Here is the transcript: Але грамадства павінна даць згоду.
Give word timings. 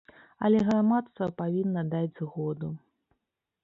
Але 0.47 0.61
грамадства 0.69 1.27
павінна 1.43 1.81
даць 1.95 2.11
згоду. 2.25 2.77